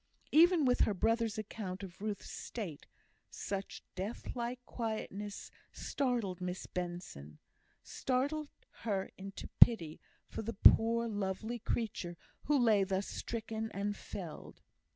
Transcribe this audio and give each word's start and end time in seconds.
Even 0.31 0.65
with 0.65 0.79
her 0.79 0.95
brother's 0.95 1.37
account 1.37 1.83
of 1.83 2.01
Ruth's 2.01 2.27
state, 2.31 2.87
such 3.29 3.83
death 3.93 4.35
like 4.35 4.59
quietness 4.65 5.51
startled 5.71 6.41
Miss 6.41 6.65
Benson 6.65 7.37
startled 7.83 8.49
her 8.81 9.11
into 9.15 9.47
pity 9.59 9.99
for 10.27 10.41
the 10.41 10.55
poor 10.55 11.07
lovely 11.07 11.59
creature 11.59 12.17
who 12.45 12.57
lay 12.57 12.83
thus 12.83 13.05
stricken 13.07 13.69
and 13.73 13.95
felled. 13.95 14.63